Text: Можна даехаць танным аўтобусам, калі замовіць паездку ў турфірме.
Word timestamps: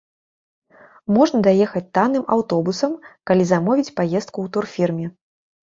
Можна 1.17 1.37
даехаць 1.47 1.83
танным 1.99 2.25
аўтобусам, 2.37 2.91
калі 3.31 3.43
замовіць 3.53 3.91
паездку 3.97 4.31
ў 4.31 4.47
турфірме. 4.59 5.07